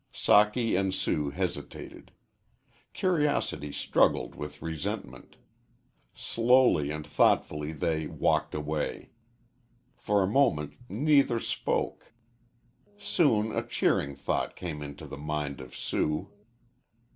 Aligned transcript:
Socky 0.11 0.75
and 0.79 0.91
Sue 0.95 1.29
hesitated. 1.29 2.11
Curiosity 2.91 3.71
struggled 3.71 4.33
with 4.33 4.59
resentment. 4.59 5.35
Slowly 6.15 6.89
and 6.89 7.05
thoughtfully 7.05 7.71
they 7.71 8.07
walked 8.07 8.55
away. 8.55 9.11
For 9.99 10.23
a 10.23 10.27
moment 10.27 10.73
neither 10.89 11.39
spoke. 11.39 12.13
Soon 12.97 13.51
a 13.55 13.61
cheering 13.61 14.15
thought 14.15 14.55
came 14.55 14.81
into 14.81 15.05
the 15.05 15.17
mind 15.19 15.61
of 15.61 15.75
Sue. 15.77 16.31